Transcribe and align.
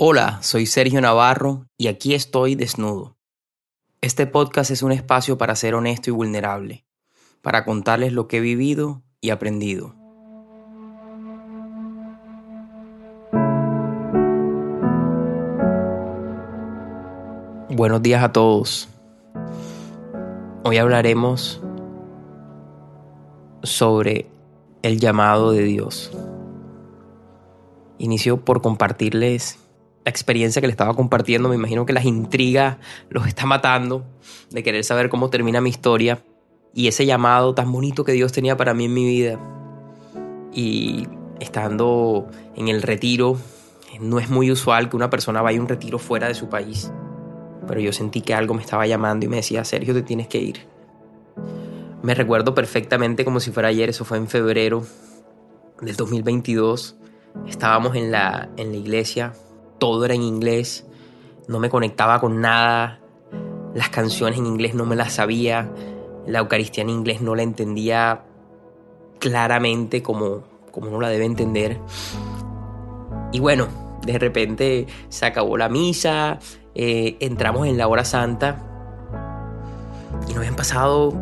Hola, 0.00 0.38
soy 0.42 0.66
Sergio 0.66 1.00
Navarro 1.00 1.66
y 1.76 1.88
aquí 1.88 2.14
estoy 2.14 2.54
desnudo. 2.54 3.16
Este 4.00 4.28
podcast 4.28 4.70
es 4.70 4.84
un 4.84 4.92
espacio 4.92 5.38
para 5.38 5.56
ser 5.56 5.74
honesto 5.74 6.08
y 6.08 6.12
vulnerable, 6.12 6.86
para 7.42 7.64
contarles 7.64 8.12
lo 8.12 8.28
que 8.28 8.36
he 8.36 8.40
vivido 8.40 9.02
y 9.20 9.30
aprendido. 9.30 9.96
Buenos 17.70 18.00
días 18.00 18.22
a 18.22 18.30
todos. 18.30 18.88
Hoy 20.62 20.76
hablaremos 20.76 21.60
sobre 23.64 24.30
el 24.82 25.00
llamado 25.00 25.50
de 25.50 25.64
Dios. 25.64 26.12
Inicio 27.98 28.44
por 28.44 28.62
compartirles 28.62 29.58
la 30.08 30.10
experiencia 30.10 30.62
que 30.62 30.66
le 30.66 30.70
estaba 30.70 30.94
compartiendo. 30.94 31.50
Me 31.50 31.54
imagino 31.54 31.84
que 31.84 31.92
las 31.92 32.06
intrigas 32.06 32.78
los 33.10 33.26
está 33.26 33.44
matando 33.44 34.06
de 34.50 34.62
querer 34.62 34.82
saber 34.82 35.10
cómo 35.10 35.28
termina 35.28 35.60
mi 35.60 35.68
historia 35.68 36.24
y 36.72 36.88
ese 36.88 37.04
llamado 37.04 37.54
tan 37.54 37.70
bonito 37.70 38.04
que 38.04 38.12
Dios 38.12 38.32
tenía 38.32 38.56
para 38.56 38.72
mí 38.72 38.86
en 38.86 38.94
mi 38.94 39.04
vida. 39.04 39.38
Y 40.54 41.06
estando 41.40 42.26
en 42.56 42.68
el 42.68 42.80
retiro, 42.80 43.36
no 44.00 44.18
es 44.18 44.30
muy 44.30 44.50
usual 44.50 44.88
que 44.88 44.96
una 44.96 45.10
persona 45.10 45.42
vaya 45.42 45.58
a 45.58 45.62
un 45.62 45.68
retiro 45.68 45.98
fuera 45.98 46.26
de 46.26 46.34
su 46.34 46.48
país, 46.48 46.90
pero 47.66 47.78
yo 47.78 47.92
sentí 47.92 48.22
que 48.22 48.32
algo 48.32 48.54
me 48.54 48.62
estaba 48.62 48.86
llamando 48.86 49.26
y 49.26 49.28
me 49.28 49.36
decía, 49.36 49.62
Sergio, 49.64 49.92
te 49.92 50.00
tienes 50.00 50.26
que 50.26 50.38
ir. 50.38 50.66
Me 52.02 52.14
recuerdo 52.14 52.54
perfectamente 52.54 53.26
como 53.26 53.40
si 53.40 53.50
fuera 53.50 53.68
ayer, 53.68 53.90
eso 53.90 54.06
fue 54.06 54.16
en 54.16 54.26
febrero 54.26 54.86
del 55.82 55.96
2022. 55.96 56.96
Estábamos 57.46 57.94
en 57.94 58.10
la, 58.10 58.48
en 58.56 58.70
la 58.70 58.76
iglesia 58.78 59.34
todo 59.78 60.04
era 60.04 60.14
en 60.14 60.22
inglés, 60.22 60.86
no 61.46 61.58
me 61.58 61.70
conectaba 61.70 62.20
con 62.20 62.40
nada, 62.40 63.00
las 63.74 63.88
canciones 63.88 64.38
en 64.38 64.46
inglés 64.46 64.74
no 64.74 64.84
me 64.84 64.96
las 64.96 65.14
sabía, 65.14 65.70
la 66.26 66.40
Eucaristía 66.40 66.82
en 66.82 66.90
inglés 66.90 67.20
no 67.20 67.34
la 67.34 67.42
entendía 67.42 68.24
claramente 69.18 70.02
como, 70.02 70.42
como 70.70 70.88
uno 70.88 71.00
la 71.00 71.08
debe 71.08 71.24
entender. 71.24 71.78
Y 73.32 73.40
bueno, 73.40 73.68
de 74.04 74.18
repente 74.18 74.86
se 75.08 75.26
acabó 75.26 75.56
la 75.56 75.68
misa, 75.68 76.38
eh, 76.74 77.16
entramos 77.20 77.66
en 77.66 77.76
la 77.76 77.88
hora 77.88 78.04
santa 78.04 78.64
y 80.28 80.32
no 80.32 80.40
habían 80.40 80.56
pasado 80.56 81.12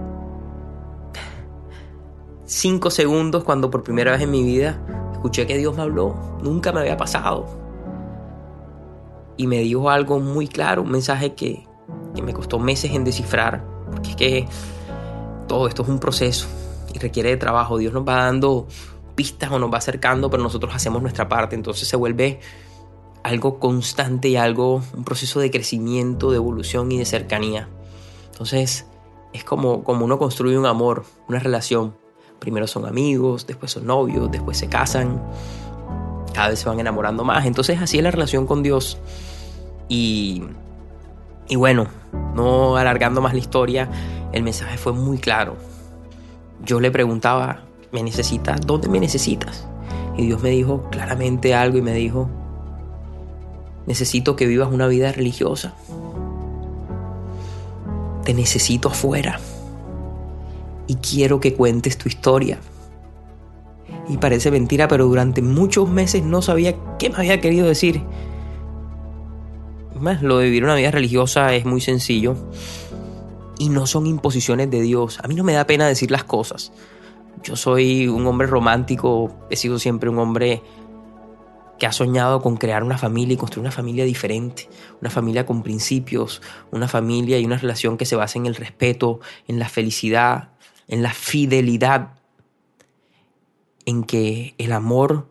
cinco 2.44 2.90
segundos 2.90 3.44
cuando 3.44 3.70
por 3.70 3.82
primera 3.82 4.12
vez 4.12 4.22
en 4.22 4.30
mi 4.30 4.42
vida 4.42 4.78
escuché 5.12 5.46
que 5.46 5.58
Dios 5.58 5.76
me 5.76 5.82
habló. 5.82 6.14
Nunca 6.42 6.72
me 6.72 6.80
había 6.80 6.96
pasado 6.96 7.65
y 9.36 9.46
me 9.46 9.58
dijo 9.58 9.90
algo 9.90 10.20
muy 10.20 10.48
claro, 10.48 10.82
un 10.82 10.90
mensaje 10.90 11.34
que, 11.34 11.66
me 12.22 12.32
costó 12.32 12.58
meses 12.58 12.92
en 12.92 13.04
descifrar, 13.04 13.64
porque 13.90 14.10
es 14.10 14.16
que 14.16 14.48
todo 15.46 15.68
esto 15.68 15.82
es 15.82 15.88
un 15.88 16.00
proceso 16.00 16.46
y 16.92 16.98
requiere 16.98 17.28
de 17.28 17.36
trabajo. 17.36 17.78
Dios 17.78 17.92
nos 17.92 18.08
va 18.08 18.24
dando 18.24 18.66
pistas 19.14 19.50
o 19.52 19.58
nos 19.58 19.72
va 19.72 19.78
acercando, 19.78 20.30
pero 20.30 20.42
nosotros 20.42 20.74
hacemos 20.74 21.02
nuestra 21.02 21.28
parte, 21.28 21.54
entonces 21.54 21.86
se 21.86 21.96
vuelve 21.96 22.40
algo 23.22 23.58
constante 23.58 24.28
y 24.28 24.36
algo, 24.36 24.82
un 24.96 25.04
proceso 25.04 25.40
de 25.40 25.50
crecimiento, 25.50 26.30
de 26.30 26.36
evolución 26.36 26.90
y 26.90 26.98
de 26.98 27.04
cercanía. 27.04 27.68
Entonces 28.30 28.86
es 29.32 29.44
como, 29.44 29.84
como 29.84 30.04
uno 30.04 30.18
construye 30.18 30.58
un 30.58 30.66
amor, 30.66 31.04
una 31.28 31.38
relación. 31.38 31.96
Primero 32.38 32.66
son 32.66 32.86
amigos, 32.86 33.46
después 33.46 33.72
son 33.72 33.86
novios, 33.86 34.30
después 34.30 34.58
se 34.58 34.68
casan, 34.68 35.22
cada 36.36 36.50
vez 36.50 36.58
se 36.58 36.68
van 36.68 36.78
enamorando 36.78 37.24
más. 37.24 37.46
Entonces 37.46 37.80
así 37.80 37.96
es 37.96 38.02
la 38.02 38.10
relación 38.10 38.46
con 38.46 38.62
Dios. 38.62 38.98
Y, 39.88 40.42
y 41.48 41.56
bueno, 41.56 41.86
no 42.34 42.76
alargando 42.76 43.22
más 43.22 43.32
la 43.32 43.38
historia, 43.38 43.88
el 44.32 44.42
mensaje 44.42 44.76
fue 44.76 44.92
muy 44.92 45.16
claro. 45.16 45.56
Yo 46.62 46.78
le 46.78 46.90
preguntaba, 46.90 47.62
¿me 47.90 48.02
necesitas? 48.02 48.60
¿Dónde 48.60 48.86
me 48.88 49.00
necesitas? 49.00 49.66
Y 50.18 50.26
Dios 50.26 50.42
me 50.42 50.50
dijo 50.50 50.90
claramente 50.90 51.54
algo 51.54 51.78
y 51.78 51.82
me 51.82 51.94
dijo, 51.94 52.28
necesito 53.86 54.36
que 54.36 54.46
vivas 54.46 54.70
una 54.70 54.88
vida 54.88 55.12
religiosa. 55.12 55.74
Te 58.24 58.34
necesito 58.34 58.90
afuera. 58.90 59.40
Y 60.86 60.96
quiero 60.96 61.40
que 61.40 61.54
cuentes 61.54 61.96
tu 61.96 62.10
historia. 62.10 62.58
Y 64.08 64.18
parece 64.18 64.50
mentira, 64.50 64.88
pero 64.88 65.06
durante 65.06 65.42
muchos 65.42 65.88
meses 65.88 66.22
no 66.22 66.42
sabía 66.42 66.76
qué 66.98 67.10
me 67.10 67.16
había 67.16 67.40
querido 67.40 67.66
decir 67.66 68.02
lo 70.20 70.38
de 70.38 70.46
vivir 70.46 70.64
una 70.64 70.74
vida 70.74 70.90
religiosa 70.90 71.54
es 71.54 71.64
muy 71.64 71.80
sencillo 71.80 72.36
y 73.58 73.70
no 73.70 73.86
son 73.86 74.06
imposiciones 74.06 74.70
de 74.70 74.80
Dios. 74.82 75.18
A 75.22 75.28
mí 75.28 75.34
no 75.34 75.44
me 75.44 75.54
da 75.54 75.66
pena 75.66 75.88
decir 75.88 76.10
las 76.10 76.24
cosas. 76.24 76.72
Yo 77.42 77.56
soy 77.56 78.08
un 78.08 78.26
hombre 78.26 78.46
romántico, 78.46 79.34
he 79.50 79.56
sido 79.56 79.78
siempre 79.78 80.10
un 80.10 80.18
hombre 80.18 80.62
que 81.78 81.86
ha 81.86 81.92
soñado 81.92 82.40
con 82.40 82.56
crear 82.56 82.82
una 82.82 82.98
familia 82.98 83.34
y 83.34 83.36
construir 83.36 83.66
una 83.66 83.72
familia 83.72 84.04
diferente, 84.04 84.68
una 85.00 85.10
familia 85.10 85.44
con 85.44 85.62
principios, 85.62 86.40
una 86.70 86.88
familia 86.88 87.38
y 87.38 87.44
una 87.44 87.58
relación 87.58 87.96
que 87.98 88.06
se 88.06 88.16
base 88.16 88.38
en 88.38 88.46
el 88.46 88.54
respeto, 88.54 89.20
en 89.46 89.58
la 89.58 89.68
felicidad, 89.68 90.50
en 90.88 91.02
la 91.02 91.12
fidelidad, 91.12 92.10
en 93.86 94.04
que 94.04 94.54
el 94.58 94.72
amor 94.72 95.30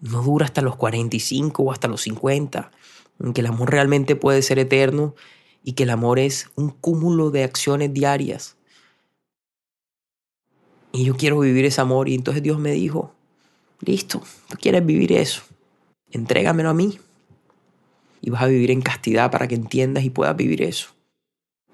no 0.00 0.22
dura 0.22 0.44
hasta 0.44 0.62
los 0.62 0.76
45 0.76 1.62
o 1.62 1.72
hasta 1.72 1.88
los 1.88 2.02
50, 2.02 2.70
que 3.34 3.40
el 3.40 3.46
amor 3.46 3.70
realmente 3.70 4.14
puede 4.14 4.42
ser 4.42 4.58
eterno 4.58 5.14
y 5.64 5.72
que 5.72 5.84
el 5.84 5.90
amor 5.90 6.18
es 6.18 6.50
un 6.54 6.70
cúmulo 6.70 7.30
de 7.30 7.42
acciones 7.42 7.92
diarias. 7.92 8.56
Y 10.92 11.04
yo 11.04 11.16
quiero 11.16 11.40
vivir 11.40 11.64
ese 11.64 11.80
amor 11.80 12.08
y 12.08 12.14
entonces 12.14 12.42
Dios 12.42 12.58
me 12.58 12.70
dijo, 12.72 13.12
listo, 13.80 14.22
tú 14.48 14.56
quieres 14.60 14.84
vivir 14.84 15.12
eso, 15.12 15.42
entrégamelo 16.12 16.70
a 16.70 16.74
mí 16.74 17.00
y 18.20 18.30
vas 18.30 18.42
a 18.42 18.46
vivir 18.46 18.70
en 18.70 18.82
castidad 18.82 19.30
para 19.30 19.48
que 19.48 19.54
entiendas 19.54 20.04
y 20.04 20.10
puedas 20.10 20.36
vivir 20.36 20.62
eso. 20.62 20.88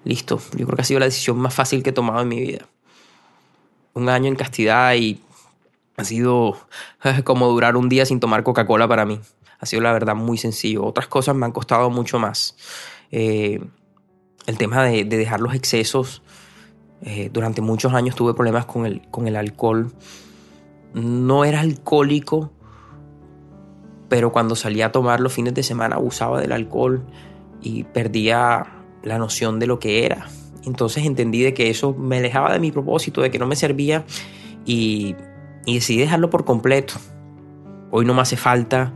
Listo, 0.03 0.41
yo 0.57 0.65
creo 0.65 0.75
que 0.75 0.81
ha 0.81 0.85
sido 0.85 0.99
la 0.99 1.05
decisión 1.05 1.37
más 1.37 1.53
fácil 1.53 1.83
que 1.83 1.91
he 1.91 1.93
tomado 1.93 2.21
en 2.21 2.27
mi 2.29 2.39
vida. 2.39 2.67
Un 3.93 4.09
año 4.09 4.27
en 4.27 4.35
castidad 4.35 4.95
y 4.95 5.21
ha 6.01 6.05
sido 6.05 6.57
como 7.23 7.47
durar 7.47 7.77
un 7.77 7.89
día 7.89 8.05
sin 8.05 8.19
tomar 8.19 8.43
Coca-Cola 8.43 8.87
para 8.87 9.05
mí 9.05 9.19
ha 9.61 9.65
sido 9.67 9.83
la 9.83 9.93
verdad 9.93 10.15
muy 10.15 10.37
sencillo. 10.37 10.83
Otras 10.83 11.07
cosas 11.07 11.35
me 11.35 11.45
han 11.45 11.51
costado 11.51 11.89
mucho 11.91 12.17
más. 12.19 12.57
Eh, 13.11 13.63
el 14.47 14.57
tema 14.57 14.83
de, 14.83 15.05
dejar 15.05 15.39
los 15.39 15.53
excesos. 15.53 16.23
Eh, 17.03 17.29
durante 17.31 17.61
muchos 17.61 17.93
años 17.93 18.15
tuve 18.15 18.33
problemas 18.33 18.65
con 18.65 18.87
el, 18.87 19.07
con 19.11 19.27
el 19.27 19.35
alcohol. 19.35 19.93
No 20.95 21.45
era 21.45 21.61
alcohólico, 21.61 22.51
pero 24.09 24.31
cuando 24.31 24.55
salía 24.55 24.87
a 24.87 24.91
tomar 24.91 25.19
los 25.19 25.31
fines 25.31 25.53
de 25.53 25.61
semana 25.61 25.95
abusaba 25.95 26.41
del 26.41 26.51
alcohol 26.51 27.05
y 27.61 27.83
perdía 27.83 28.65
la 29.03 29.19
noción 29.19 29.59
de 29.59 29.67
lo 29.67 29.79
que 29.79 30.05
era. 30.07 30.27
Entonces 30.65 31.05
entendí 31.05 31.43
de 31.43 31.53
que 31.53 31.69
eso 31.69 31.93
me 31.93 32.17
alejaba 32.17 32.51
de 32.51 32.59
mi 32.59 32.71
propósito, 32.71 33.21
de 33.21 33.29
que 33.29 33.37
no 33.37 33.45
me 33.45 33.55
servía 33.55 34.05
y, 34.65 35.15
y 35.65 35.75
decidí 35.75 35.99
dejarlo 35.99 36.29
por 36.29 36.45
completo. 36.45 36.95
Hoy 37.91 38.05
no 38.05 38.13
me 38.13 38.21
hace 38.21 38.37
falta 38.37 38.93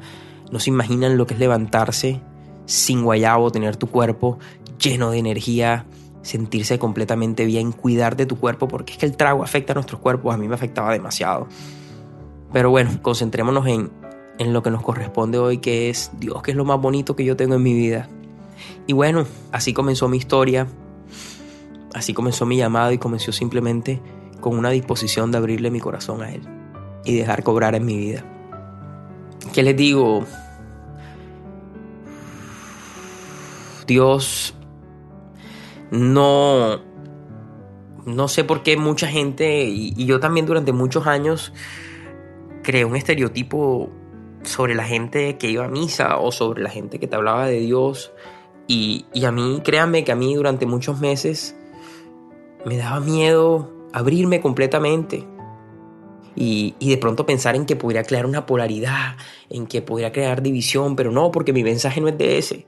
no 0.51 0.59
se 0.59 0.69
imaginan 0.69 1.17
lo 1.17 1.25
que 1.25 1.33
es 1.33 1.39
levantarse 1.39 2.21
sin 2.65 3.03
guayabo, 3.03 3.51
tener 3.51 3.75
tu 3.75 3.87
cuerpo 3.87 4.39
lleno 4.79 5.11
de 5.11 5.19
energía, 5.19 5.85
sentirse 6.21 6.79
completamente 6.79 7.45
bien, 7.45 7.71
cuidar 7.71 8.15
de 8.15 8.25
tu 8.25 8.37
cuerpo, 8.37 8.67
porque 8.67 8.93
es 8.93 8.99
que 8.99 9.05
el 9.05 9.15
trago 9.15 9.43
afecta 9.43 9.73
a 9.73 9.75
nuestros 9.75 9.99
cuerpos, 10.01 10.33
a 10.33 10.37
mí 10.37 10.47
me 10.47 10.55
afectaba 10.55 10.91
demasiado. 10.91 11.47
Pero 12.51 12.69
bueno, 12.69 12.91
concentrémonos 13.01 13.67
en, 13.67 13.91
en 14.39 14.53
lo 14.53 14.63
que 14.63 14.71
nos 14.71 14.81
corresponde 14.81 15.37
hoy, 15.37 15.59
que 15.59 15.89
es 15.89 16.11
Dios, 16.19 16.41
que 16.41 16.51
es 16.51 16.57
lo 16.57 16.65
más 16.65 16.79
bonito 16.79 17.15
que 17.15 17.25
yo 17.25 17.35
tengo 17.35 17.55
en 17.55 17.63
mi 17.63 17.73
vida. 17.73 18.07
Y 18.87 18.93
bueno, 18.93 19.25
así 19.51 19.73
comenzó 19.73 20.07
mi 20.07 20.17
historia, 20.17 20.67
así 21.93 22.13
comenzó 22.13 22.45
mi 22.45 22.57
llamado 22.57 22.91
y 22.91 22.97
comenzó 22.97 23.31
simplemente 23.31 24.01
con 24.45 24.59
una 24.59 24.69
disposición 24.69 25.31
de 25.31 25.39
abrirle 25.39 25.71
mi 25.71 25.79
corazón 25.79 26.21
a 26.21 26.31
Él 26.31 26.43
y 27.03 27.17
dejar 27.17 27.41
cobrar 27.41 27.73
en 27.73 27.83
mi 27.83 27.97
vida. 27.97 28.23
¿Qué 29.55 29.63
les 29.63 29.75
digo? 29.75 30.23
Dios 33.87 34.53
no, 35.89 36.79
no 38.05 38.27
sé 38.27 38.43
por 38.43 38.61
qué 38.61 38.77
mucha 38.77 39.07
gente, 39.07 39.63
y, 39.63 40.05
yo 40.05 40.19
también 40.19 40.45
durante 40.45 40.73
muchos 40.73 41.07
años, 41.07 41.51
creé 42.61 42.85
un 42.85 42.95
estereotipo 42.95 43.89
sobre 44.43 44.75
la 44.75 44.83
gente 44.83 45.39
que 45.39 45.49
iba 45.49 45.65
a 45.65 45.69
misa 45.69 46.19
o 46.19 46.31
sobre 46.31 46.61
la 46.61 46.69
gente 46.69 46.99
que 46.99 47.07
te 47.07 47.15
hablaba 47.15 47.47
de 47.47 47.61
Dios. 47.61 48.11
Y, 48.67 49.07
y 49.11 49.25
a 49.25 49.31
mí, 49.31 49.63
créanme 49.65 50.03
que 50.03 50.11
a 50.11 50.15
mí 50.15 50.35
durante 50.35 50.67
muchos 50.67 50.99
meses 50.99 51.55
me 52.63 52.77
daba 52.77 52.99
miedo 52.99 53.74
abrirme 53.95 54.41
completamente. 54.41 55.25
y, 56.37 56.75
de 56.81 56.97
pronto 56.97 57.25
pensar 57.25 57.55
en 57.55 57.65
que 57.65 57.77
podría 57.77 58.03
crear 58.03 58.25
una 58.25 58.45
polaridad, 58.45 59.15
en 59.49 59.67
que 59.67 59.81
podría 59.81 60.11
crear 60.11 60.41
división, 60.41 60.97
pero 60.97 61.09
no, 61.09 61.31
porque 61.31 61.53
mi 61.53 61.63
mensaje 61.63 62.01
no 62.01 62.09
es 62.09 62.17
de 62.17 62.37
ese. 62.37 62.67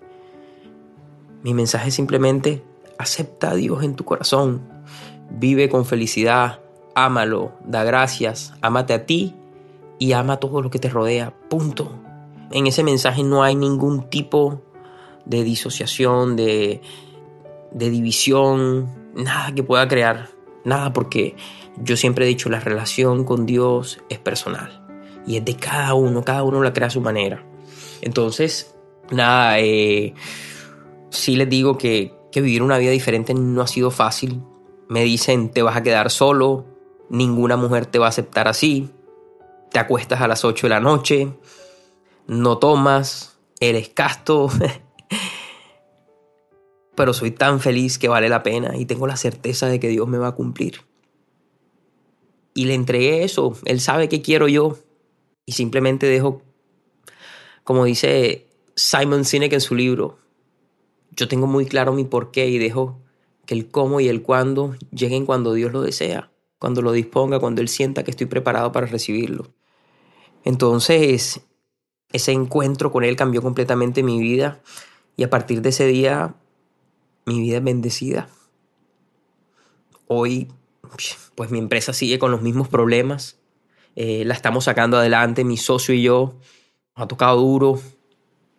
Mi 1.43 1.53
mensaje 1.53 1.89
es 1.89 1.93
simplemente 1.93 2.63
acepta 2.97 3.51
a 3.51 3.55
Dios 3.55 3.83
en 3.83 3.95
tu 3.95 4.05
corazón, 4.05 4.61
vive 5.29 5.67
con 5.67 5.85
felicidad, 5.85 6.61
ámalo, 6.95 7.51
da 7.65 7.83
gracias, 7.83 8.53
ámate 8.61 8.93
a 8.93 9.05
ti 9.05 9.35
y 9.99 10.13
ama 10.13 10.33
a 10.33 10.39
todo 10.39 10.61
lo 10.61 10.69
que 10.69 10.79
te 10.79 10.87
rodea. 10.87 11.33
Punto. 11.49 11.91
En 12.51 12.67
ese 12.67 12.83
mensaje 12.83 13.21
no 13.23 13.43
hay 13.43 13.55
ningún 13.55 14.09
tipo 14.09 14.61
de 15.25 15.43
disociación, 15.43 16.37
de 16.37 16.79
división, 17.73 18.87
nada 19.13 19.53
que 19.53 19.63
pueda 19.63 19.89
crear. 19.89 20.36
Nada, 20.67 20.91
porque 20.91 21.37
yo 21.77 21.95
siempre 21.95 22.25
he 22.25 22.27
dicho, 22.27 22.49
la 22.49 22.59
relación 22.59 23.23
con 23.23 23.45
Dios 23.45 24.01
es 24.09 24.19
personal. 24.19 24.85
Y 25.25 25.37
es 25.37 25.45
de 25.45 25.55
cada 25.55 25.93
uno, 25.93 26.25
cada 26.25 26.43
uno 26.43 26.61
la 26.61 26.73
crea 26.73 26.87
a 26.87 26.89
su 26.89 26.99
manera. 26.99 27.41
Entonces, 28.01 28.75
nada, 29.09 29.59
eh, 29.59 30.13
sí 31.09 31.37
les 31.37 31.49
digo 31.49 31.77
que, 31.77 32.13
que 32.33 32.41
vivir 32.41 32.63
una 32.63 32.77
vida 32.79 32.91
diferente 32.91 33.33
no 33.33 33.61
ha 33.61 33.67
sido 33.67 33.91
fácil. 33.91 34.43
Me 34.89 35.05
dicen, 35.05 35.51
te 35.51 35.61
vas 35.61 35.77
a 35.77 35.83
quedar 35.83 36.11
solo, 36.11 36.65
ninguna 37.09 37.55
mujer 37.55 37.85
te 37.85 37.97
va 37.97 38.07
a 38.07 38.09
aceptar 38.09 38.49
así, 38.49 38.91
te 39.71 39.79
acuestas 39.79 40.19
a 40.19 40.27
las 40.27 40.43
8 40.43 40.67
de 40.67 40.69
la 40.69 40.81
noche, 40.81 41.31
no 42.27 42.57
tomas, 42.57 43.39
eres 43.61 43.87
casto. 43.87 44.49
Pero 46.97 47.13
soy 47.13 47.29
tan 47.29 47.59
feliz 47.59 47.99
que 47.99 48.07
vale 48.07 48.27
la 48.27 48.41
pena 48.41 48.75
y 48.75 48.85
tengo 48.87 49.05
la 49.05 49.17
certeza 49.17 49.67
de 49.67 49.79
que 49.79 49.87
Dios 49.87 50.07
me 50.07 50.17
va 50.17 50.29
a 50.29 50.35
cumplir. 50.35 50.81
Y 52.55 52.65
le 52.65 52.73
entregué 52.73 53.23
eso, 53.23 53.55
Él 53.65 53.79
sabe 53.81 54.09
que 54.09 54.23
quiero 54.23 54.47
yo. 54.47 54.79
Y 55.45 55.51
simplemente 55.51 56.07
dejo, 56.07 56.41
como 57.63 57.85
dice 57.85 58.47
Simon 58.75 59.25
Sinek 59.25 59.53
en 59.53 59.61
su 59.61 59.75
libro, 59.75 60.17
yo 61.11 61.27
tengo 61.27 61.45
muy 61.45 61.67
claro 61.67 61.93
mi 61.93 62.03
porqué 62.03 62.47
y 62.47 62.57
dejo 62.57 62.99
que 63.45 63.53
el 63.53 63.69
cómo 63.69 63.99
y 63.99 64.07
el 64.07 64.23
cuándo 64.23 64.75
lleguen 64.91 65.27
cuando 65.27 65.53
Dios 65.53 65.71
lo 65.71 65.83
desea, 65.83 66.31
cuando 66.57 66.81
lo 66.81 66.93
disponga, 66.93 67.39
cuando 67.39 67.61
Él 67.61 67.69
sienta 67.69 68.03
que 68.03 68.09
estoy 68.09 68.25
preparado 68.25 68.71
para 68.71 68.87
recibirlo. 68.87 69.53
Entonces, 70.43 71.41
ese 72.11 72.31
encuentro 72.31 72.91
con 72.91 73.03
Él 73.03 73.15
cambió 73.15 73.43
completamente 73.43 74.01
mi 74.01 74.19
vida 74.19 74.63
y 75.15 75.21
a 75.21 75.29
partir 75.29 75.61
de 75.61 75.69
ese 75.69 75.85
día 75.85 76.33
mi 77.27 77.39
vida 77.39 77.57
es 77.57 77.63
bendecida. 77.63 78.29
Hoy, 80.07 80.47
pues 81.35 81.51
mi 81.51 81.59
empresa 81.59 81.93
sigue 81.93 82.17
con 82.17 82.31
los 82.31 82.41
mismos 82.41 82.67
problemas, 82.67 83.37
eh, 83.95 84.23
la 84.25 84.33
estamos 84.33 84.63
sacando 84.63 84.97
adelante, 84.97 85.43
mi 85.43 85.57
socio 85.57 85.93
y 85.93 86.01
yo, 86.01 86.39
nos 86.95 87.05
ha 87.05 87.07
tocado 87.07 87.39
duro, 87.39 87.79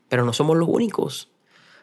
pero 0.09 0.25
no 0.25 0.33
somos 0.33 0.57
los 0.57 0.69
únicos 0.69 1.31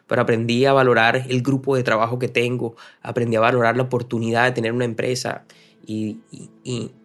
pero 0.07 0.21
aprendí 0.21 0.65
a 0.65 0.73
valorar 0.73 1.25
el 1.29 1.41
grupo 1.41 1.75
de 1.75 1.83
trabajo 1.83 2.19
que 2.19 2.27
tengo, 2.27 2.75
aprendí 3.01 3.35
a 3.35 3.39
valorar 3.39 3.75
la 3.75 3.83
oportunidad 3.83 4.45
de 4.45 4.51
tener 4.51 4.71
una 4.71 4.85
empresa 4.85 5.45
y, 5.85 6.17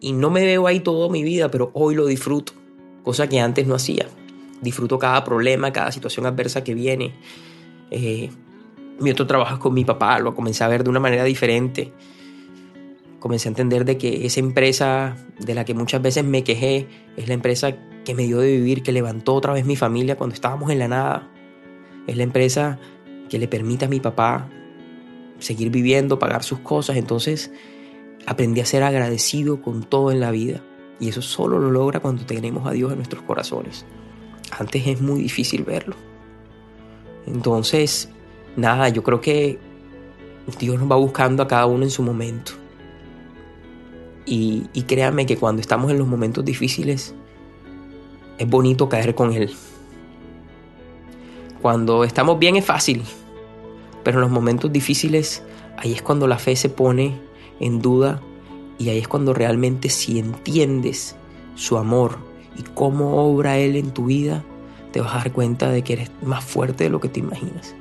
no 0.01 0.29
me 0.29 0.45
veo 0.45 0.67
ahí 0.67 0.79
toda 0.79 1.09
mi 1.09 1.23
vida, 1.23 1.49
pero 1.51 1.71
hoy 1.73 1.95
lo 1.95 2.05
disfruto, 2.05 2.53
cosa 3.03 3.27
que 3.27 3.39
antes 3.39 3.67
no 3.67 3.75
hacía. 3.75 4.07
Disfruto 4.61 4.99
cada 4.99 5.23
problema, 5.23 5.73
cada 5.73 5.91
situación 5.91 6.25
adversa 6.25 6.63
que 6.63 6.75
viene. 6.75 7.15
Eh, 7.89 8.29
mi 9.01 9.11
otro 9.11 9.27
trabajo 9.27 9.55
es 9.55 9.59
con 9.59 9.73
mi 9.73 9.85
papá, 9.85 10.19
lo 10.19 10.33
comencé 10.35 10.63
a 10.63 10.67
ver 10.67 10.83
de 10.83 10.89
una 10.89 10.99
manera 10.99 11.23
diferente. 11.23 11.91
Comencé 13.19 13.49
a 13.49 13.51
entender 13.51 13.85
de 13.85 13.97
que 13.97 14.25
esa 14.25 14.39
empresa 14.39 15.15
de 15.39 15.53
la 15.53 15.65
que 15.65 15.73
muchas 15.73 16.01
veces 16.01 16.23
me 16.23 16.43
quejé 16.43 16.87
es 17.17 17.27
la 17.27 17.33
empresa 17.33 17.75
que 18.03 18.15
me 18.15 18.23
dio 18.23 18.39
de 18.39 18.57
vivir, 18.57 18.81
que 18.81 18.91
levantó 18.91 19.35
otra 19.35 19.53
vez 19.53 19.65
mi 19.65 19.75
familia 19.75 20.15
cuando 20.15 20.33
estábamos 20.33 20.71
en 20.71 20.79
la 20.79 20.87
nada. 20.87 21.29
Es 22.07 22.17
la 22.17 22.23
empresa 22.23 22.79
que 23.29 23.37
le 23.37 23.47
permite 23.47 23.85
a 23.85 23.89
mi 23.89 23.99
papá 23.99 24.49
seguir 25.39 25.69
viviendo, 25.69 26.17
pagar 26.19 26.43
sus 26.43 26.59
cosas. 26.59 26.97
Entonces 26.97 27.51
aprendí 28.25 28.61
a 28.61 28.65
ser 28.65 28.83
agradecido 28.83 29.61
con 29.61 29.83
todo 29.83 30.11
en 30.11 30.19
la 30.19 30.31
vida. 30.31 30.63
Y 30.99 31.09
eso 31.09 31.21
solo 31.21 31.59
lo 31.59 31.71
logra 31.71 31.99
cuando 31.99 32.25
tenemos 32.25 32.67
a 32.67 32.71
Dios 32.71 32.91
en 32.91 32.97
nuestros 32.97 33.23
corazones. 33.23 33.85
Antes 34.57 34.85
es 34.87 35.01
muy 35.01 35.21
difícil 35.21 35.63
verlo. 35.63 35.95
Entonces, 37.25 38.09
nada, 38.55 38.89
yo 38.89 39.03
creo 39.03 39.21
que 39.21 39.59
Dios 40.59 40.79
nos 40.79 40.89
va 40.89 40.95
buscando 40.95 41.43
a 41.43 41.47
cada 41.47 41.65
uno 41.65 41.83
en 41.83 41.91
su 41.91 42.03
momento. 42.03 42.53
Y, 44.25 44.67
y 44.73 44.83
créanme 44.83 45.25
que 45.25 45.37
cuando 45.37 45.61
estamos 45.61 45.91
en 45.91 45.97
los 45.97 46.07
momentos 46.07 46.45
difíciles, 46.45 47.15
es 48.37 48.49
bonito 48.49 48.89
caer 48.89 49.15
con 49.15 49.33
Él. 49.33 49.53
Cuando 51.61 52.03
estamos 52.03 52.39
bien 52.39 52.55
es 52.55 52.65
fácil, 52.65 53.03
pero 54.03 54.17
en 54.17 54.21
los 54.21 54.31
momentos 54.31 54.71
difíciles 54.73 55.43
ahí 55.77 55.93
es 55.93 56.01
cuando 56.01 56.27
la 56.27 56.39
fe 56.39 56.55
se 56.55 56.69
pone 56.69 57.19
en 57.59 57.81
duda 57.81 58.21
y 58.79 58.89
ahí 58.89 58.97
es 58.97 59.07
cuando 59.07 59.33
realmente 59.33 59.89
si 59.89 60.17
entiendes 60.17 61.15
su 61.55 61.77
amor 61.77 62.17
y 62.57 62.63
cómo 62.63 63.17
obra 63.17 63.59
Él 63.59 63.75
en 63.75 63.91
tu 63.91 64.05
vida, 64.05 64.43
te 64.91 65.01
vas 65.01 65.13
a 65.13 65.17
dar 65.17 65.31
cuenta 65.31 65.69
de 65.69 65.83
que 65.83 65.93
eres 65.93 66.11
más 66.23 66.43
fuerte 66.43 66.85
de 66.85 66.89
lo 66.89 66.99
que 66.99 67.09
te 67.09 67.19
imaginas. 67.19 67.75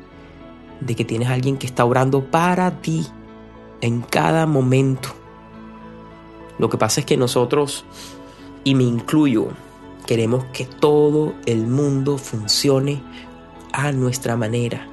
De 0.80 0.94
que 0.94 1.04
tienes 1.04 1.28
a 1.28 1.34
alguien 1.34 1.56
que 1.56 1.66
está 1.66 1.84
orando 1.84 2.24
para 2.24 2.80
ti 2.80 3.06
en 3.80 4.00
cada 4.02 4.46
momento. 4.46 5.10
Lo 6.58 6.68
que 6.68 6.78
pasa 6.78 7.00
es 7.00 7.06
que 7.06 7.16
nosotros, 7.16 7.84
y 8.64 8.74
me 8.74 8.84
incluyo, 8.84 9.48
queremos 10.06 10.44
que 10.52 10.66
todo 10.66 11.34
el 11.46 11.66
mundo 11.66 12.18
funcione 12.18 13.02
a 13.72 13.92
nuestra 13.92 14.36
manera. 14.36 14.86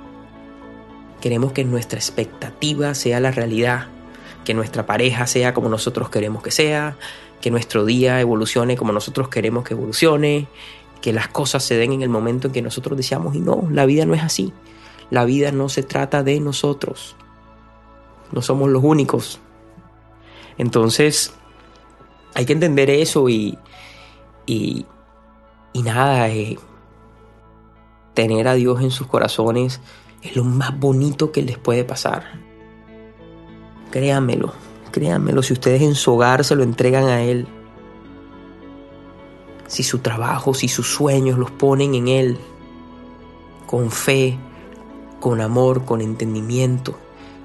Queremos 1.21 1.51
que 1.51 1.65
nuestra 1.65 1.99
expectativa 1.99 2.93
sea 2.93 3.19
la 3.19 3.31
realidad, 3.31 3.87
que 4.45 4.53
nuestra 4.53 4.85
pareja 4.85 5.27
sea 5.27 5.53
como 5.53 5.67
nosotros 5.67 6.09
queremos 6.09 6.43
que 6.43 6.51
sea, 6.51 6.95
que 7.41 7.51
nuestro 7.51 7.85
día 7.85 8.21
evolucione 8.21 8.77
como 8.77 8.93
nosotros 8.93 9.27
queremos 9.27 9.63
que 9.63 9.73
evolucione, 9.73 10.47
que 11.01 11.13
las 11.13 11.27
cosas 11.27 11.63
se 11.63 11.75
den 11.75 11.93
en 11.93 12.01
el 12.01 12.09
momento 12.09 12.47
en 12.47 12.53
que 12.53 12.61
nosotros 12.61 12.97
deseamos 12.97 13.35
y 13.35 13.39
no, 13.39 13.67
la 13.71 13.85
vida 13.85 14.05
no 14.05 14.13
es 14.13 14.23
así. 14.23 14.53
La 15.09 15.25
vida 15.25 15.51
no 15.51 15.69
se 15.69 15.83
trata 15.83 16.23
de 16.23 16.39
nosotros. 16.39 17.15
No 18.31 18.41
somos 18.41 18.69
los 18.69 18.83
únicos. 18.83 19.39
Entonces, 20.57 21.33
hay 22.33 22.45
que 22.45 22.53
entender 22.53 22.89
eso 22.89 23.29
y, 23.29 23.57
y, 24.45 24.85
y 25.73 25.81
nada, 25.81 26.29
eh, 26.29 26.57
tener 28.13 28.47
a 28.47 28.55
Dios 28.55 28.81
en 28.81 28.91
sus 28.91 29.07
corazones 29.07 29.79
es 30.23 30.35
lo 30.35 30.43
más 30.43 30.77
bonito 30.77 31.31
que 31.31 31.43
les 31.43 31.57
puede 31.57 31.83
pasar. 31.83 32.23
Créanmelo, 33.91 34.53
créanmelo, 34.91 35.43
si 35.43 35.53
ustedes 35.53 35.81
en 35.81 35.95
su 35.95 36.13
hogar 36.13 36.43
se 36.43 36.55
lo 36.55 36.63
entregan 36.63 37.05
a 37.05 37.21
Él, 37.21 37.47
si 39.67 39.83
su 39.83 39.99
trabajo, 39.99 40.53
si 40.53 40.67
sus 40.67 40.87
sueños 40.87 41.37
los 41.37 41.51
ponen 41.51 41.93
en 41.93 42.07
Él, 42.07 42.37
con 43.67 43.91
fe, 43.91 44.37
con 45.19 45.41
amor, 45.41 45.85
con 45.85 46.01
entendimiento, 46.01 46.97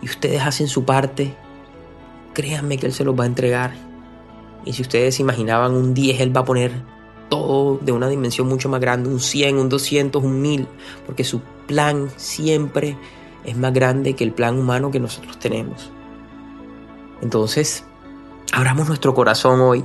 y 0.02 0.06
ustedes 0.06 0.42
hacen 0.42 0.68
su 0.68 0.84
parte, 0.84 1.34
créanme 2.34 2.78
que 2.78 2.86
Él 2.86 2.92
se 2.92 3.04
los 3.04 3.18
va 3.18 3.24
a 3.24 3.28
entregar. 3.28 3.72
Y 4.64 4.72
si 4.72 4.82
ustedes 4.82 5.20
imaginaban 5.20 5.72
un 5.72 5.94
10, 5.94 6.20
Él 6.20 6.36
va 6.36 6.40
a 6.40 6.44
poner 6.44 6.72
todo 7.28 7.78
de 7.80 7.92
una 7.92 8.08
dimensión 8.08 8.48
mucho 8.48 8.68
más 8.68 8.80
grande, 8.80 9.08
un 9.08 9.20
100, 9.20 9.58
un 9.58 9.68
200, 9.68 10.22
un 10.22 10.42
1000, 10.42 10.68
porque 11.06 11.24
su 11.24 11.40
plan 11.66 12.10
siempre 12.16 12.96
es 13.44 13.56
más 13.56 13.72
grande 13.72 14.14
que 14.14 14.24
el 14.24 14.32
plan 14.32 14.58
humano 14.58 14.90
que 14.90 15.00
nosotros 15.00 15.38
tenemos. 15.38 15.90
Entonces, 17.22 17.84
abramos 18.52 18.88
nuestro 18.88 19.14
corazón 19.14 19.60
hoy, 19.60 19.84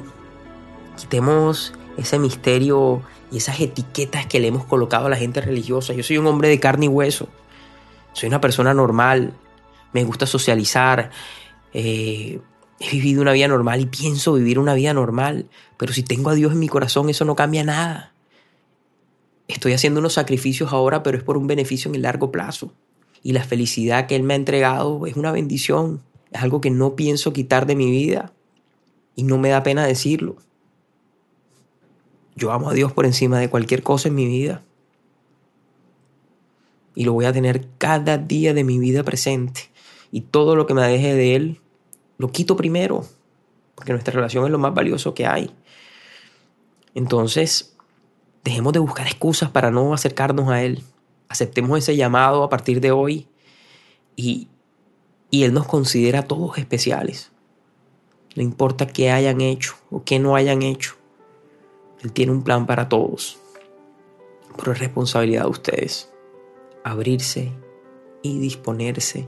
quitemos 0.97 1.73
ese 1.97 2.19
misterio 2.19 3.01
y 3.31 3.37
esas 3.37 3.59
etiquetas 3.59 4.25
que 4.25 4.39
le 4.39 4.47
hemos 4.47 4.65
colocado 4.65 5.05
a 5.05 5.09
la 5.09 5.17
gente 5.17 5.41
religiosa. 5.41 5.93
Yo 5.93 6.03
soy 6.03 6.17
un 6.17 6.27
hombre 6.27 6.49
de 6.49 6.59
carne 6.59 6.85
y 6.85 6.89
hueso, 6.89 7.27
soy 8.17 8.29
una 8.29 8.41
persona 8.41 8.73
normal, 8.73 9.33
me 9.93 10.03
gusta 10.03 10.25
socializar, 10.25 11.11
eh, 11.71 12.41
He 12.79 12.89
vivido 12.91 13.21
una 13.21 13.31
vida 13.31 13.47
normal 13.47 13.79
y 13.81 13.85
pienso 13.85 14.33
vivir 14.33 14.57
una 14.57 14.73
vida 14.73 14.91
normal, 14.91 15.49
pero 15.77 15.93
si 15.93 16.01
tengo 16.01 16.31
a 16.31 16.33
Dios 16.33 16.51
en 16.51 16.59
mi 16.59 16.67
corazón 16.67 17.11
eso 17.11 17.25
no 17.25 17.35
cambia 17.35 17.63
nada. 17.63 18.13
Estoy 19.47 19.73
haciendo 19.73 19.99
unos 19.99 20.13
sacrificios 20.13 20.73
ahora, 20.73 21.03
pero 21.03 21.17
es 21.17 21.23
por 21.23 21.37
un 21.37 21.45
beneficio 21.45 21.89
en 21.89 21.95
el 21.95 22.01
largo 22.01 22.31
plazo. 22.31 22.73
Y 23.21 23.33
la 23.33 23.43
felicidad 23.43 24.07
que 24.07 24.15
Él 24.15 24.23
me 24.23 24.33
ha 24.33 24.37
entregado 24.37 25.05
es 25.05 25.15
una 25.15 25.31
bendición, 25.31 26.01
es 26.31 26.41
algo 26.41 26.59
que 26.59 26.71
no 26.71 26.95
pienso 26.95 27.33
quitar 27.33 27.67
de 27.67 27.75
mi 27.75 27.91
vida 27.91 28.33
y 29.15 29.23
no 29.23 29.37
me 29.37 29.49
da 29.49 29.61
pena 29.61 29.85
decirlo. 29.85 30.37
Yo 32.35 32.51
amo 32.51 32.71
a 32.71 32.73
Dios 32.73 32.93
por 32.93 33.05
encima 33.05 33.39
de 33.39 33.49
cualquier 33.49 33.83
cosa 33.83 34.07
en 34.07 34.15
mi 34.15 34.25
vida. 34.25 34.63
Y 36.95 37.05
lo 37.05 37.13
voy 37.13 37.25
a 37.25 37.33
tener 37.33 37.67
cada 37.77 38.17
día 38.17 38.53
de 38.53 38.63
mi 38.63 38.79
vida 38.79 39.03
presente. 39.03 39.69
Y 40.11 40.21
todo 40.21 40.55
lo 40.55 40.65
que 40.65 40.73
me 40.73 40.81
deje 40.81 41.13
de 41.13 41.35
Él 41.35 41.61
lo 42.17 42.31
quito 42.31 42.55
primero, 42.55 43.05
porque 43.75 43.91
nuestra 43.91 44.13
relación 44.13 44.45
es 44.45 44.51
lo 44.51 44.57
más 44.57 44.73
valioso 44.73 45.13
que 45.13 45.27
hay. 45.27 45.51
Entonces, 46.95 47.75
dejemos 48.43 48.73
de 48.73 48.79
buscar 48.79 49.05
excusas 49.05 49.51
para 49.51 49.69
no 49.69 49.93
acercarnos 49.93 50.49
a 50.49 50.63
Él. 50.63 50.83
Aceptemos 51.29 51.77
ese 51.77 51.95
llamado 51.95 52.43
a 52.43 52.49
partir 52.49 52.81
de 52.81 52.91
hoy 52.91 53.27
y, 54.15 54.47
y 55.29 55.43
Él 55.43 55.53
nos 55.53 55.67
considera 55.67 56.23
todos 56.23 56.57
especiales. 56.57 57.31
No 58.35 58.41
importa 58.41 58.87
qué 58.87 59.11
hayan 59.11 59.41
hecho 59.41 59.75
o 59.91 60.03
qué 60.03 60.17
no 60.19 60.35
hayan 60.35 60.63
hecho. 60.63 60.95
Él 62.01 62.11
tiene 62.11 62.31
un 62.31 62.43
plan 62.43 62.65
para 62.65 62.89
todos. 62.89 63.37
Pero 64.57 64.71
es 64.71 64.79
responsabilidad 64.79 65.43
de 65.43 65.49
ustedes 65.49 66.09
abrirse 66.91 67.51
y 68.21 68.39
disponerse 68.39 69.27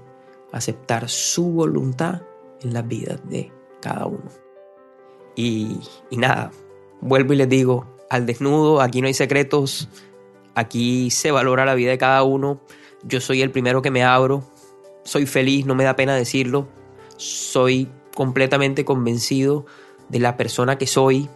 a 0.51 0.57
aceptar 0.57 1.09
su 1.09 1.51
voluntad 1.51 2.21
en 2.61 2.73
la 2.73 2.81
vida 2.81 3.19
de 3.23 3.51
cada 3.81 4.05
uno. 4.05 4.29
Y, 5.35 5.79
y 6.09 6.17
nada, 6.17 6.51
vuelvo 7.01 7.33
y 7.33 7.37
les 7.37 7.49
digo, 7.49 7.85
al 8.09 8.25
desnudo, 8.25 8.81
aquí 8.81 9.01
no 9.01 9.07
hay 9.07 9.13
secretos, 9.13 9.87
aquí 10.55 11.09
se 11.11 11.31
valora 11.31 11.65
la 11.65 11.75
vida 11.75 11.91
de 11.91 11.97
cada 11.97 12.23
uno. 12.23 12.61
Yo 13.03 13.21
soy 13.21 13.41
el 13.41 13.51
primero 13.51 13.81
que 13.81 13.91
me 13.91 14.03
abro, 14.03 14.43
soy 15.03 15.25
feliz, 15.25 15.65
no 15.65 15.75
me 15.75 15.83
da 15.83 15.95
pena 15.95 16.15
decirlo, 16.15 16.67
soy 17.15 17.89
completamente 18.15 18.83
convencido 18.83 19.65
de 20.09 20.19
la 20.19 20.35
persona 20.35 20.77
que 20.77 20.87
soy, 20.87 21.29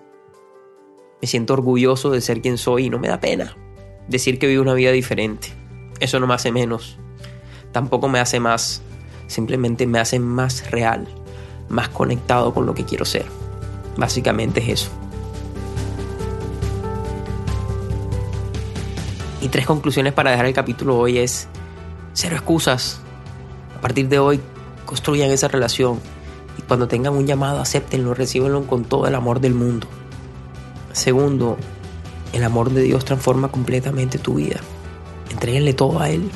me 1.21 1.27
siento 1.27 1.53
orgulloso 1.53 2.11
de 2.11 2.19
ser 2.19 2.41
quien 2.41 2.57
soy 2.57 2.87
y 2.87 2.89
no 2.89 2.99
me 2.99 3.07
da 3.07 3.21
pena 3.21 3.55
decir 4.07 4.39
que 4.39 4.47
vivo 4.47 4.61
una 4.61 4.73
vida 4.73 4.91
diferente. 4.91 5.62
Eso 6.03 6.19
no 6.19 6.27
me 6.27 6.33
hace 6.33 6.51
menos, 6.51 6.97
tampoco 7.71 8.09
me 8.09 8.19
hace 8.19 8.37
más, 8.41 8.81
simplemente 9.27 9.87
me 9.87 10.01
hace 10.01 10.19
más 10.19 10.69
real, 10.69 11.07
más 11.69 11.87
conectado 11.87 12.53
con 12.53 12.65
lo 12.65 12.73
que 12.73 12.83
quiero 12.83 13.05
ser. 13.05 13.25
Básicamente 13.95 14.59
es 14.59 14.81
eso. 14.81 14.91
Y 19.39 19.47
tres 19.47 19.65
conclusiones 19.65 20.11
para 20.11 20.31
dejar 20.31 20.45
el 20.45 20.53
capítulo 20.53 20.97
hoy 20.97 21.19
es 21.19 21.47
cero 22.11 22.35
excusas. 22.35 22.99
A 23.77 23.79
partir 23.79 24.09
de 24.09 24.19
hoy 24.19 24.41
construyan 24.85 25.31
esa 25.31 25.47
relación 25.47 26.01
y 26.59 26.63
cuando 26.63 26.89
tengan 26.89 27.13
un 27.13 27.25
llamado 27.25 27.61
acéptenlo, 27.61 28.13
recíbenlo 28.13 28.67
con 28.67 28.83
todo 28.83 29.07
el 29.07 29.15
amor 29.15 29.39
del 29.39 29.53
mundo. 29.53 29.87
Segundo, 30.91 31.55
el 32.33 32.43
amor 32.43 32.71
de 32.71 32.81
Dios 32.81 33.05
transforma 33.05 33.47
completamente 33.47 34.17
tu 34.19 34.33
vida. 34.33 34.59
Entréguenle 35.43 35.73
todo 35.73 35.99
a 35.99 36.09
Él. 36.09 36.31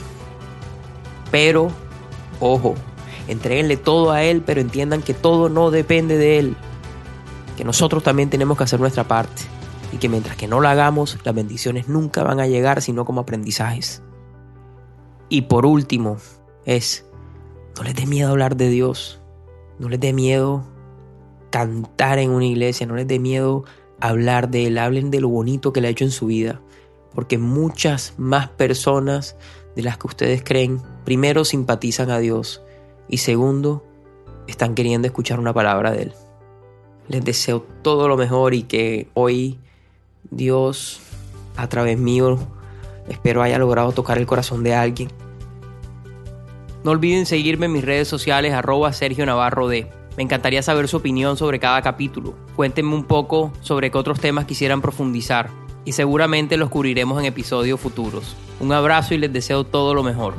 Pero, 1.31 1.69
ojo, 2.41 2.75
entréguenle 3.29 3.77
todo 3.77 4.11
a 4.11 4.23
Él, 4.23 4.43
pero 4.45 4.59
entiendan 4.59 5.01
que 5.01 5.13
todo 5.13 5.47
no 5.47 5.71
depende 5.71 6.17
de 6.17 6.39
Él. 6.39 6.57
Que 7.55 7.63
nosotros 7.63 8.03
también 8.03 8.29
tenemos 8.29 8.57
que 8.57 8.65
hacer 8.65 8.81
nuestra 8.81 9.05
parte. 9.05 9.43
Y 9.93 9.97
que 9.97 10.09
mientras 10.09 10.35
que 10.35 10.49
no 10.49 10.59
lo 10.59 10.67
hagamos, 10.67 11.17
las 11.23 11.33
bendiciones 11.33 11.87
nunca 11.87 12.21
van 12.25 12.41
a 12.41 12.47
llegar 12.47 12.81
sino 12.81 13.05
como 13.05 13.21
aprendizajes. 13.21 14.03
Y 15.29 15.43
por 15.43 15.65
último, 15.65 16.17
es, 16.65 17.05
no 17.77 17.83
les 17.83 17.95
dé 17.95 18.07
miedo 18.07 18.29
hablar 18.29 18.57
de 18.57 18.67
Dios. 18.67 19.21
No 19.79 19.87
les 19.87 20.01
dé 20.01 20.11
miedo 20.11 20.65
cantar 21.49 22.19
en 22.19 22.31
una 22.31 22.45
iglesia. 22.45 22.85
No 22.85 22.95
les 22.95 23.07
dé 23.07 23.19
miedo 23.19 23.63
hablar 24.01 24.49
de 24.49 24.67
Él, 24.67 24.77
hablen 24.77 25.11
de 25.11 25.21
lo 25.21 25.29
bonito 25.29 25.71
que 25.71 25.79
le 25.79 25.87
ha 25.87 25.91
hecho 25.91 26.03
en 26.03 26.11
su 26.11 26.25
vida, 26.25 26.59
porque 27.17 27.39
muchas 27.39 28.13
más 28.17 28.47
personas 28.47 29.37
de 29.75 29.81
las 29.81 29.97
que 29.97 30.05
ustedes 30.05 30.43
creen, 30.43 30.79
primero 31.03 31.45
simpatizan 31.45 32.11
a 32.11 32.19
Dios 32.19 32.61
y 33.09 33.17
segundo, 33.17 33.83
están 34.45 34.75
queriendo 34.75 35.07
escuchar 35.07 35.39
una 35.39 35.51
palabra 35.51 35.91
de 35.91 36.03
Él. 36.03 36.13
Les 37.07 37.25
deseo 37.25 37.65
todo 37.81 38.07
lo 38.07 38.17
mejor 38.17 38.53
y 38.53 38.61
que 38.61 39.09
hoy 39.15 39.57
Dios, 40.29 40.99
a 41.55 41.67
través 41.67 41.97
mío, 41.97 42.37
espero 43.09 43.41
haya 43.41 43.57
logrado 43.57 43.93
tocar 43.93 44.19
el 44.19 44.27
corazón 44.27 44.63
de 44.63 44.75
alguien. 44.75 45.09
No 46.83 46.91
olviden 46.91 47.25
seguirme 47.25 47.65
en 47.65 47.71
mis 47.71 47.83
redes 47.83 48.07
sociales 48.07 48.53
arroba 48.53 48.93
Sergio 48.93 49.25
Navarro 49.25 49.67
D. 49.67 49.89
Me 50.17 50.21
encantaría 50.21 50.61
saber 50.61 50.87
su 50.87 50.97
opinión 50.97 51.35
sobre 51.35 51.59
cada 51.59 51.81
capítulo. 51.81 52.35
Cuéntenme 52.55 52.93
un 52.93 53.05
poco 53.05 53.53
sobre 53.61 53.89
qué 53.89 53.97
otros 53.97 54.19
temas 54.19 54.45
quisieran 54.45 54.83
profundizar 54.83 55.49
y 55.87 55.93
seguramente 55.93 56.57
los 56.57 56.69
cubriremos 56.69 57.17
en 57.17 57.25
episodios 57.27 57.79
futuros. 57.79 58.35
Un 58.59 58.73
abrazo 58.73 59.13
y 59.13 59.19
les 59.19 59.31
deseo 59.31 59.63
todo 59.63 59.93
lo 59.93 60.03
mejor. 60.03 60.33